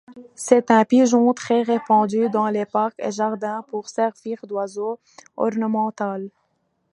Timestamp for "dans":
2.31-2.47